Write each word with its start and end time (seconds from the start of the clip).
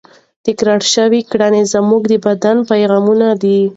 تکرار 0.45 0.81
شوې 0.93 1.21
کړنې 1.31 1.61
زموږ 1.73 2.01
د 2.11 2.13
بدن 2.25 2.57
پیغامونه 2.71 3.27
دي. 3.41 3.59